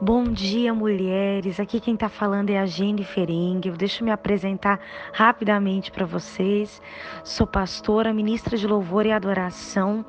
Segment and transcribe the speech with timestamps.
[0.00, 1.58] Bom dia, mulheres.
[1.58, 3.72] Aqui quem está falando é a Jenny Ferengue.
[3.72, 4.78] Deixa eu me apresentar
[5.12, 6.80] rapidamente para vocês.
[7.24, 10.06] Sou pastora, ministra de louvor e adoração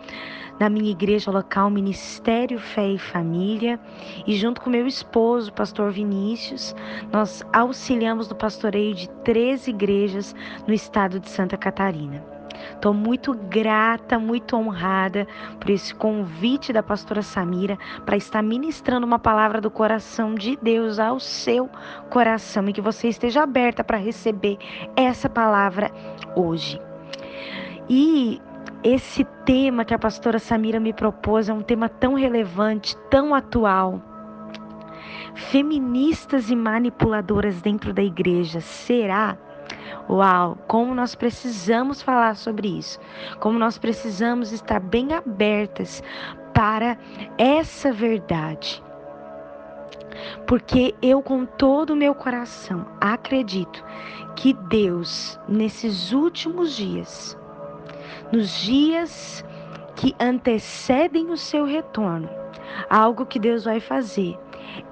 [0.59, 3.79] na minha igreja local, Ministério Fé e Família,
[4.27, 6.75] e junto com meu esposo, pastor Vinícius,
[7.11, 10.35] nós auxiliamos no pastoreio de três igrejas
[10.67, 12.38] no estado de Santa Catarina.
[12.73, 15.27] Estou muito grata, muito honrada
[15.59, 20.99] por esse convite da pastora Samira para estar ministrando uma palavra do coração de Deus
[20.99, 21.69] ao seu
[22.09, 24.57] coração e que você esteja aberta para receber
[24.95, 25.91] essa palavra
[26.35, 26.81] hoje.
[27.89, 28.41] E
[28.83, 34.01] esse tema que a pastora Samira me propôs é um tema tão relevante, tão atual.
[35.33, 39.37] Feministas e manipuladoras dentro da igreja, será?
[40.09, 42.99] Uau, como nós precisamos falar sobre isso,
[43.39, 46.03] como nós precisamos estar bem abertas
[46.53, 46.97] para
[47.37, 48.83] essa verdade.
[50.45, 53.83] Porque eu, com todo o meu coração, acredito
[54.35, 57.37] que Deus, nesses últimos dias,
[58.31, 59.43] nos dias
[59.95, 62.29] que antecedem o seu retorno,
[62.89, 64.37] algo que Deus vai fazer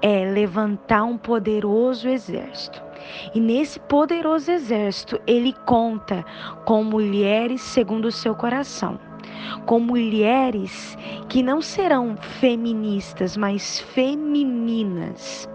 [0.02, 2.87] é levantar um poderoso exército.
[3.34, 6.24] E nesse poderoso exército, ele conta
[6.64, 8.98] com mulheres segundo o seu coração.
[9.66, 10.96] Com mulheres
[11.28, 15.48] que não serão feministas, mas femininas.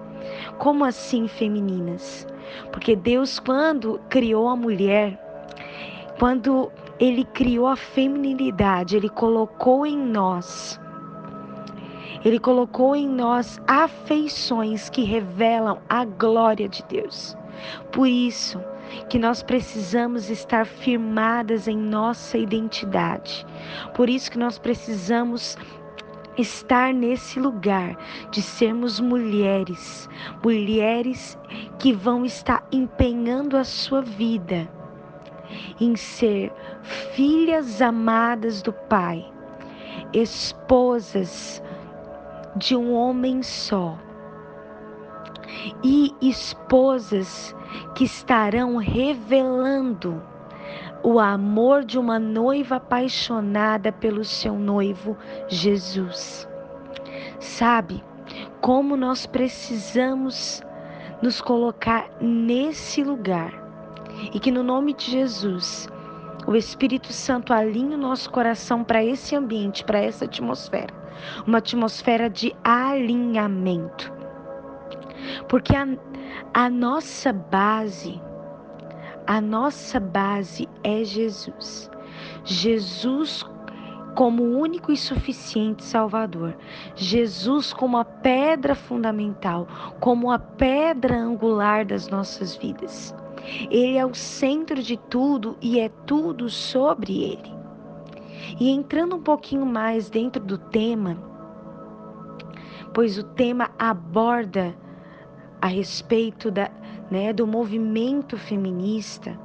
[0.57, 2.27] Como assim femininas?
[2.71, 5.19] Porque Deus, quando criou a mulher,
[6.19, 10.79] quando ele criou a feminilidade, ele colocou em nós
[12.23, 17.35] ele colocou em nós afeições que revelam a glória de Deus.
[17.91, 18.61] Por isso
[19.09, 23.45] que nós precisamos estar firmadas em nossa identidade.
[23.95, 25.57] Por isso que nós precisamos
[26.37, 27.95] estar nesse lugar
[28.31, 30.09] de sermos mulheres,
[30.43, 31.37] mulheres
[31.79, 34.67] que vão estar empenhando a sua vida
[35.79, 36.51] em ser
[37.13, 39.25] filhas amadas do Pai,
[40.11, 41.61] esposas
[42.55, 43.97] de um homem só.
[45.83, 47.55] E esposas
[47.95, 50.21] que estarão revelando
[51.03, 56.47] o amor de uma noiva apaixonada pelo seu noivo Jesus.
[57.39, 58.03] Sabe
[58.61, 60.61] como nós precisamos
[61.21, 63.53] nos colocar nesse lugar
[64.33, 65.89] e que no nome de Jesus
[66.47, 71.03] o Espírito Santo alinhe o nosso coração para esse ambiente, para essa atmosfera
[71.45, 74.11] uma atmosfera de alinhamento.
[75.47, 75.87] Porque a,
[76.53, 78.21] a nossa base,
[79.27, 81.89] a nossa base é Jesus.
[82.43, 83.45] Jesus
[84.15, 86.55] como único e suficiente Salvador.
[86.95, 89.67] Jesus como a pedra fundamental,
[89.99, 93.15] como a pedra angular das nossas vidas.
[93.69, 97.53] Ele é o centro de tudo e é tudo sobre ele.
[98.59, 101.17] E entrando um pouquinho mais dentro do tema,
[102.93, 104.75] pois o tema aborda
[105.63, 106.69] a respeito da,
[107.09, 109.39] né, do movimento feminista,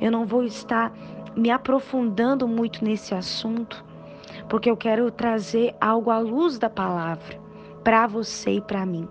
[0.00, 0.92] eu não vou estar
[1.34, 3.84] me aprofundando muito nesse assunto,
[4.48, 7.40] porque eu quero trazer algo à luz da palavra
[7.82, 9.08] para você e para mim.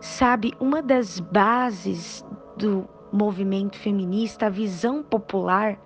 [0.00, 2.24] Sabe, uma das bases
[2.56, 5.76] do movimento feminista, a visão popular,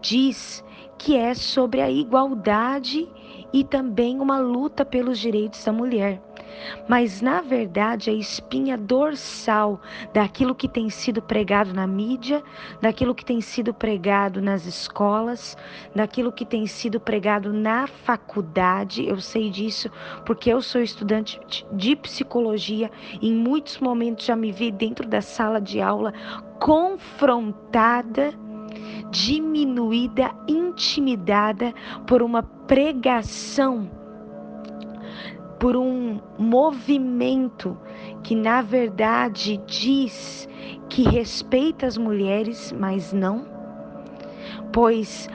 [0.00, 0.64] diz
[0.96, 3.06] que é sobre a igualdade
[3.52, 6.22] e também uma luta pelos direitos da mulher.
[6.88, 9.80] Mas, na verdade, a espinha dorsal
[10.12, 12.42] daquilo que tem sido pregado na mídia,
[12.80, 15.56] daquilo que tem sido pregado nas escolas,
[15.94, 19.90] daquilo que tem sido pregado na faculdade, eu sei disso
[20.24, 21.40] porque eu sou estudante
[21.72, 22.90] de psicologia
[23.20, 26.12] e em muitos momentos já me vi dentro da sala de aula
[26.58, 28.34] confrontada
[29.10, 31.74] diminuída, intimidada
[32.06, 33.90] por uma pregação,
[35.60, 37.76] por um movimento
[38.22, 40.48] que na verdade diz
[40.88, 43.44] que respeita as mulheres, mas não,
[44.72, 45.28] pois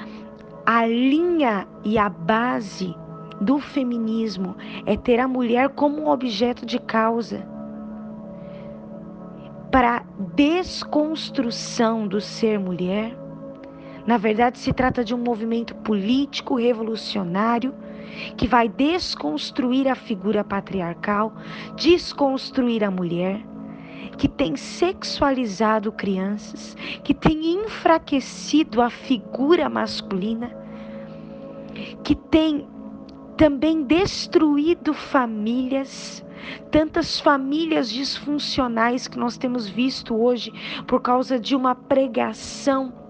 [0.66, 2.94] a linha e a base
[3.39, 4.56] do feminismo
[4.86, 7.48] é ter a mulher como um objeto de causa.
[9.71, 10.04] Para
[10.36, 13.16] desconstrução do ser mulher
[14.06, 17.74] na verdade, se trata de um movimento político revolucionário
[18.38, 21.34] que vai desconstruir a figura patriarcal,
[21.75, 23.42] desconstruir a mulher,
[24.18, 30.56] que tem sexualizado crianças, que tem enfraquecido a figura masculina,
[32.04, 32.68] que tem
[33.36, 36.25] também destruído famílias,
[36.72, 40.54] tantas famílias disfuncionais que nós temos visto hoje
[40.88, 43.05] por causa de uma pregação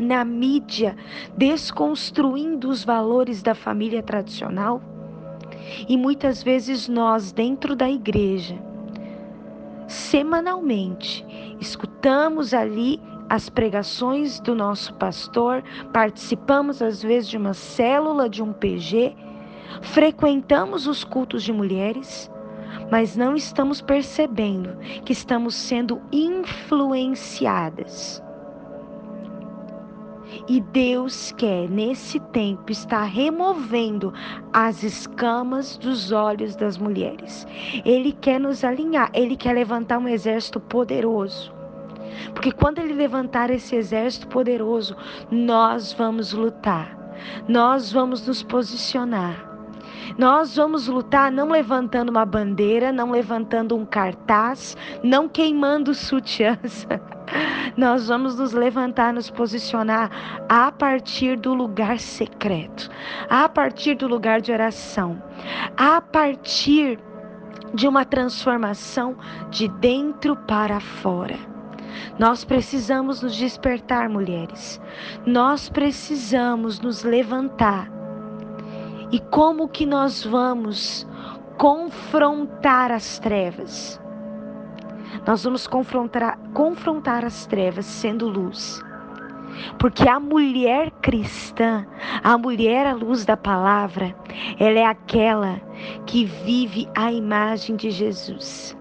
[0.00, 0.96] na mídia,
[1.36, 4.82] desconstruindo os valores da família tradicional.
[5.88, 8.58] E muitas vezes nós, dentro da igreja,
[9.86, 11.24] semanalmente,
[11.60, 15.62] escutamos ali as pregações do nosso pastor,
[15.92, 19.14] participamos às vezes de uma célula, de um PG,
[19.82, 22.28] frequentamos os cultos de mulheres,
[22.90, 28.20] mas não estamos percebendo que estamos sendo influenciadas.
[30.50, 34.12] E Deus quer, nesse tempo, estar removendo
[34.52, 37.46] as escamas dos olhos das mulheres.
[37.84, 41.52] Ele quer nos alinhar, ele quer levantar um exército poderoso
[42.34, 44.96] porque quando ele levantar esse exército poderoso,
[45.30, 46.98] nós vamos lutar.
[47.48, 49.49] Nós vamos nos posicionar.
[50.18, 56.86] Nós vamos lutar não levantando uma bandeira, não levantando um cartaz, não queimando sutiãs.
[57.76, 60.10] Nós vamos nos levantar, nos posicionar
[60.48, 62.90] a partir do lugar secreto,
[63.28, 65.22] a partir do lugar de oração,
[65.76, 66.98] a partir
[67.72, 69.16] de uma transformação
[69.48, 71.38] de dentro para fora.
[72.18, 74.80] Nós precisamos nos despertar, mulheres.
[75.26, 77.99] Nós precisamos nos levantar.
[79.12, 81.06] E como que nós vamos
[81.58, 84.00] confrontar as trevas?
[85.26, 88.80] Nós vamos confrontar, confrontar as trevas sendo luz.
[89.78, 91.86] Porque a mulher cristã,
[92.22, 94.14] a mulher à luz da palavra,
[94.58, 95.60] ela é aquela
[96.06, 98.79] que vive a imagem de Jesus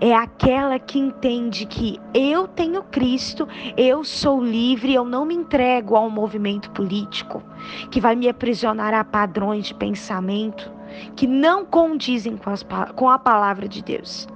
[0.00, 5.96] é aquela que entende que eu tenho Cristo, eu sou livre, eu não me entrego
[5.96, 7.42] a um movimento político
[7.90, 10.70] que vai me aprisionar a padrões de pensamento
[11.16, 14.28] que não condizem com, as, com a palavra de Deus.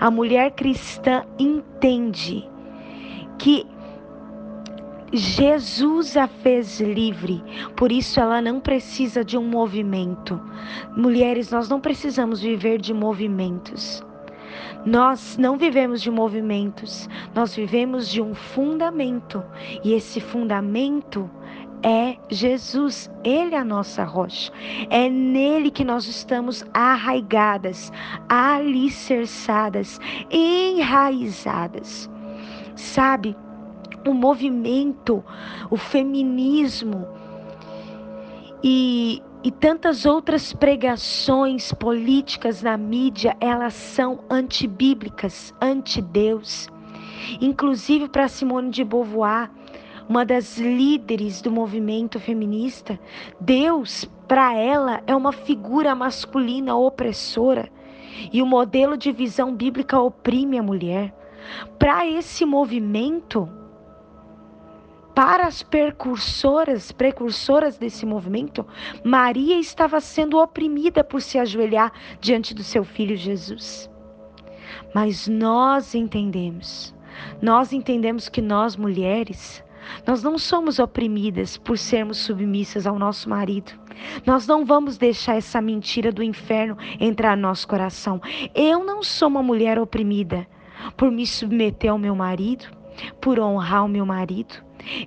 [0.00, 2.48] A mulher cristã entende
[3.38, 3.66] que
[5.12, 7.42] Jesus a fez livre,
[7.76, 10.40] por isso ela não precisa de um movimento.
[10.96, 14.02] Mulheres, nós não precisamos viver de movimentos.
[14.84, 19.42] Nós não vivemos de movimentos, nós vivemos de um fundamento.
[19.82, 21.28] E esse fundamento
[21.82, 24.52] é Jesus, Ele é a nossa rocha.
[24.90, 27.92] É nele que nós estamos arraigadas,
[28.28, 30.00] alicerçadas,
[30.30, 32.10] enraizadas.
[32.74, 33.36] Sabe,
[34.06, 35.24] o movimento,
[35.70, 37.06] o feminismo
[38.62, 46.68] e e tantas outras pregações políticas na mídia, elas são antibíblicas, anti-Deus.
[47.40, 49.48] Inclusive para Simone de Beauvoir,
[50.08, 52.98] uma das líderes do movimento feminista,
[53.40, 57.68] Deus para ela é uma figura masculina opressora
[58.32, 61.14] e o modelo de visão bíblica oprime a mulher.
[61.78, 63.48] Para esse movimento,
[65.16, 68.66] para as precursoras, precursoras desse movimento,
[69.02, 71.90] Maria estava sendo oprimida por se ajoelhar
[72.20, 73.90] diante do seu filho Jesus.
[74.94, 76.94] Mas nós entendemos,
[77.40, 79.64] nós entendemos que nós mulheres,
[80.06, 83.72] nós não somos oprimidas por sermos submissas ao nosso marido.
[84.26, 88.20] Nós não vamos deixar essa mentira do inferno entrar no nosso coração.
[88.54, 90.46] Eu não sou uma mulher oprimida
[90.94, 92.66] por me submeter ao meu marido,
[93.20, 94.54] por honrar o meu marido.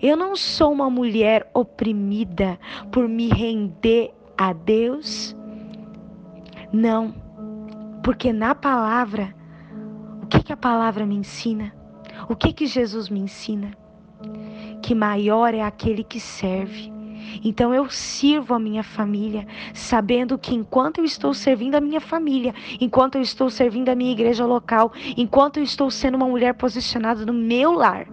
[0.01, 2.60] Eu não sou uma mulher oprimida
[2.91, 5.36] por me render a Deus.
[6.72, 7.13] Não,
[8.03, 9.34] porque na palavra,
[10.22, 11.74] o que, que a palavra me ensina?
[12.27, 13.72] O que, que Jesus me ensina?
[14.81, 16.91] Que maior é aquele que serve.
[17.43, 22.53] Então eu sirvo a minha família, sabendo que enquanto eu estou servindo a minha família,
[22.79, 27.25] enquanto eu estou servindo a minha igreja local, enquanto eu estou sendo uma mulher posicionada
[27.25, 28.07] no meu lar,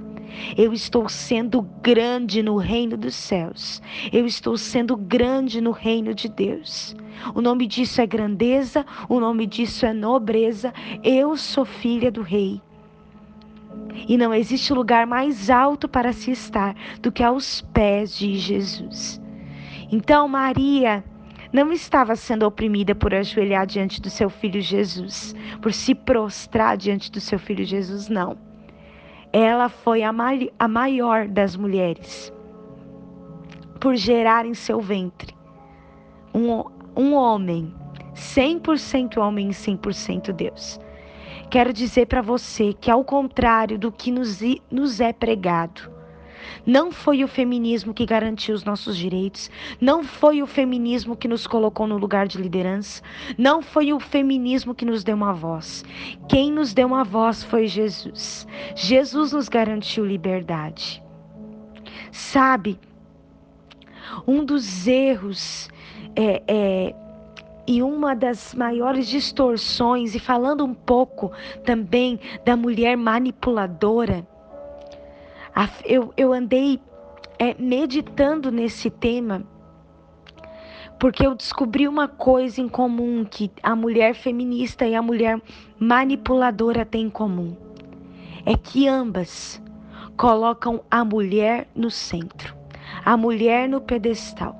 [0.56, 3.80] eu estou sendo grande no reino dos céus.
[4.12, 6.94] Eu estou sendo grande no reino de Deus.
[7.34, 10.72] O nome disso é grandeza, o nome disso é nobreza.
[11.02, 12.60] Eu sou filha do rei.
[14.08, 19.20] E não existe lugar mais alto para se estar do que aos pés de Jesus.
[19.90, 21.04] Então, Maria
[21.52, 27.10] não estava sendo oprimida por ajoelhar diante do seu filho Jesus, por se prostrar diante
[27.10, 28.36] do seu filho Jesus, não
[29.36, 30.14] ela foi a,
[30.58, 32.32] a maior das mulheres
[33.78, 35.36] por gerar em seu ventre
[36.34, 36.64] um,
[36.96, 37.74] um homem,
[38.14, 40.80] 100% homem e 100% Deus.
[41.50, 45.90] Quero dizer para você que, ao contrário do que nos, nos é pregado,
[46.64, 49.50] Não foi o feminismo que garantiu os nossos direitos,
[49.80, 53.02] não foi o feminismo que nos colocou no lugar de liderança,
[53.38, 55.84] não foi o feminismo que nos deu uma voz.
[56.28, 58.46] Quem nos deu uma voz foi Jesus.
[58.74, 61.02] Jesus nos garantiu liberdade.
[62.10, 62.78] Sabe,
[64.26, 65.68] um dos erros
[66.14, 66.94] é, é
[67.66, 71.32] e uma das maiores distorções, e falando um pouco
[71.64, 74.26] também da mulher manipuladora,
[75.84, 76.80] eu, eu andei
[77.38, 79.42] é, meditando nesse tema,
[80.98, 85.40] porque eu descobri uma coisa em comum que a mulher feminista e a mulher
[85.78, 87.56] manipuladora têm em comum:
[88.44, 89.62] é que ambas
[90.16, 92.54] colocam a mulher no centro,
[93.04, 94.56] a mulher no pedestal,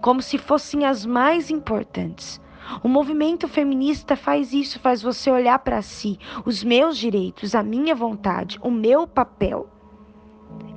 [0.00, 2.40] como se fossem as mais importantes.
[2.82, 7.94] O movimento feminista faz isso, faz você olhar para si, os meus direitos, a minha
[7.94, 9.68] vontade, o meu papel.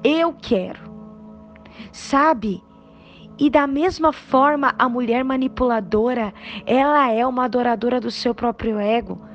[0.03, 0.89] Eu quero.
[1.91, 2.63] Sabe?
[3.37, 6.33] E da mesma forma, a mulher manipuladora,
[6.65, 9.28] ela é uma adoradora do seu próprio ego.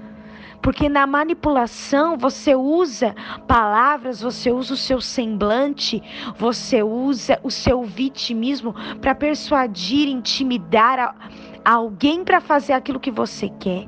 [0.65, 3.15] Porque na manipulação você usa
[3.47, 6.03] palavras, você usa o seu semblante,
[6.39, 11.15] você usa o seu vitimismo para persuadir, intimidar
[11.63, 13.87] alguém para fazer aquilo que você quer.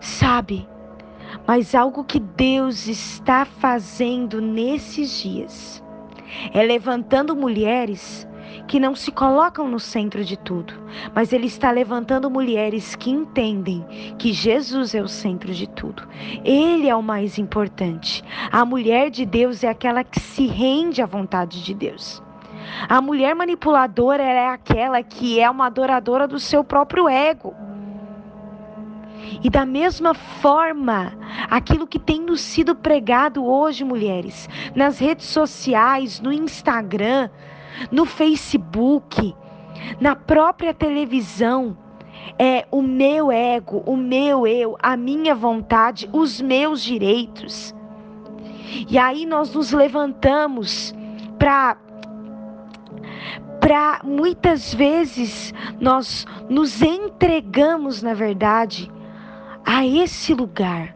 [0.00, 0.68] Sabe?
[1.46, 5.80] Mas algo que Deus está fazendo nesses dias
[6.52, 8.26] é levantando mulheres
[8.66, 10.74] que não se colocam no centro de tudo,
[11.14, 13.84] mas Ele está levantando mulheres que entendem
[14.18, 16.06] que Jesus é o centro de tudo.
[16.44, 18.24] Ele é o mais importante.
[18.50, 22.22] A mulher de Deus é aquela que se rende à vontade de Deus.
[22.88, 27.54] A mulher manipuladora é aquela que é uma adoradora do seu próprio ego.
[29.42, 31.12] E da mesma forma,
[31.50, 37.28] aquilo que tem nos sido pregado hoje, mulheres, nas redes sociais, no Instagram,
[37.90, 39.34] no Facebook,
[40.00, 41.76] na própria televisão,
[42.38, 47.74] é o meu ego, o meu eu, a minha vontade, os meus direitos.
[48.88, 50.94] E aí nós nos levantamos
[51.38, 51.76] para
[53.60, 58.88] para muitas vezes nós nos entregamos, na verdade,
[59.64, 60.94] a esse lugar.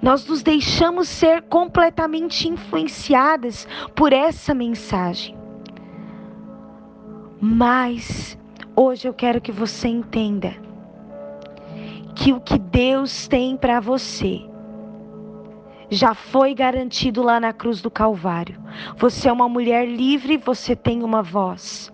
[0.00, 5.36] Nós nos deixamos ser completamente influenciadas por essa mensagem.
[7.46, 8.38] Mas
[8.74, 10.56] hoje eu quero que você entenda
[12.14, 14.40] que o que Deus tem para você
[15.90, 18.58] já foi garantido lá na cruz do Calvário.
[18.96, 21.92] Você é uma mulher livre, você tem uma voz.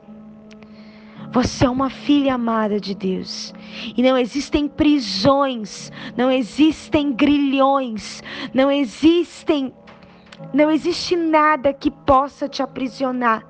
[1.32, 3.52] Você é uma filha amada de Deus.
[3.96, 8.22] E não existem prisões, não existem grilhões,
[8.54, 9.74] não existem
[10.54, 13.49] não existe nada que possa te aprisionar,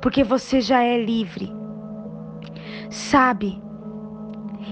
[0.00, 1.52] porque você já é livre.
[2.90, 3.60] Sabe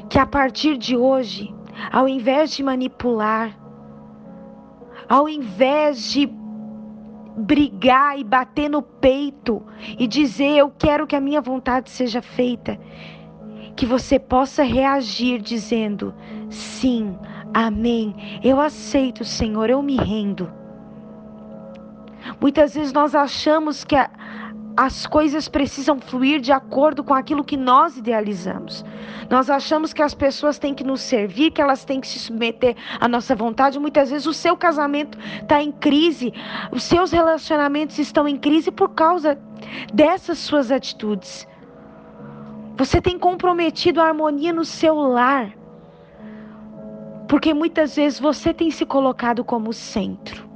[0.09, 1.55] que a partir de hoje,
[1.91, 3.57] ao invés de manipular,
[5.09, 6.31] ao invés de
[7.37, 9.63] brigar e bater no peito
[9.99, 12.79] e dizer eu quero que a minha vontade seja feita,
[13.75, 16.15] que você possa reagir dizendo
[16.51, 17.17] sim,
[17.55, 20.53] amém, eu aceito, Senhor, eu me rendo.
[22.41, 24.11] Muitas vezes nós achamos que a,
[24.77, 28.85] as coisas precisam fluir de acordo com aquilo que nós idealizamos.
[29.29, 32.77] Nós achamos que as pessoas têm que nos servir, que elas têm que se submeter
[32.99, 33.79] à nossa vontade.
[33.79, 36.33] Muitas vezes o seu casamento está em crise,
[36.71, 39.39] os seus relacionamentos estão em crise por causa
[39.93, 41.47] dessas suas atitudes.
[42.77, 45.53] Você tem comprometido a harmonia no seu lar,
[47.29, 50.52] porque muitas vezes você tem se colocado como centro.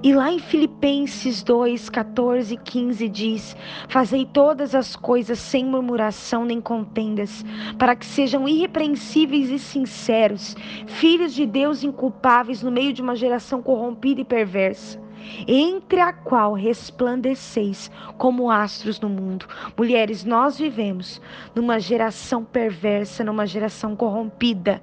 [0.00, 3.56] E lá em Filipenses 2, 14 e 15 diz:
[3.88, 7.44] Fazei todas as coisas sem murmuração nem contendas,
[7.76, 10.54] para que sejam irrepreensíveis e sinceros,
[10.86, 15.00] filhos de Deus inculpáveis no meio de uma geração corrompida e perversa
[15.46, 19.46] entre a qual resplandeceis como astros no mundo.
[19.76, 21.20] Mulheres, nós vivemos
[21.54, 24.80] numa geração perversa, numa geração corrompida.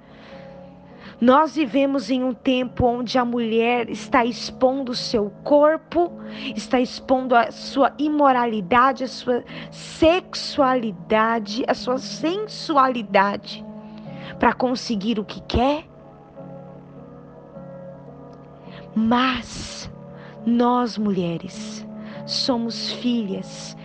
[1.19, 6.11] Nós vivemos em um tempo onde a mulher está expondo o seu corpo,
[6.55, 13.65] está expondo a sua imoralidade, a sua sexualidade, a sua sensualidade
[14.37, 15.85] para conseguir o que quer.
[18.93, 19.89] Mas
[20.45, 21.85] nós, mulheres,
[22.25, 23.75] somos filhas,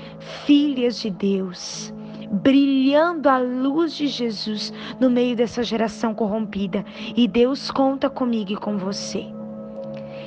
[0.45, 1.93] filhas de Deus
[2.31, 6.85] brilhando a luz de Jesus no meio dessa geração corrompida.
[7.17, 9.27] E Deus conta comigo e com você.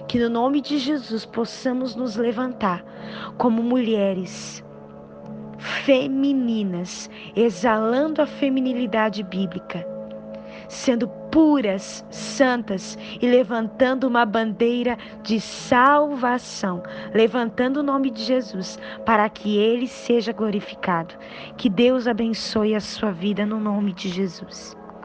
[0.08, 2.84] Que no nome de Jesus possamos nos levantar
[3.38, 4.64] como mulheres
[5.58, 9.88] femininas, exalando a feminilidade bíblica,
[10.74, 19.30] sendo puras, santas e levantando uma bandeira de salvação, levantando o nome de Jesus para
[19.30, 21.16] que ele seja glorificado.
[21.58, 24.76] Que Deus abençoe a sua vida no nome de Jesus.